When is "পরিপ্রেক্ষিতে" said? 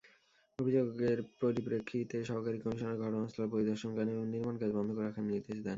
1.41-2.17